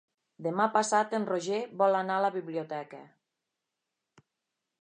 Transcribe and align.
Demà 0.45 0.65
passat 0.77 1.13
en 1.17 1.27
Roger 1.31 1.59
vol 1.83 1.99
anar 1.99 2.17
a 2.21 2.25
la 2.27 2.33
biblioteca. 2.39 3.05